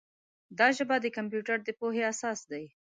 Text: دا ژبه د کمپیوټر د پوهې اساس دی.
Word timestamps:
دا 0.59 0.67
ژبه 0.77 0.95
د 1.01 1.05
کمپیوټر 1.17 1.57
د 1.63 1.69
پوهې 1.79 2.01
اساس 2.11 2.39
دی. 2.51 2.65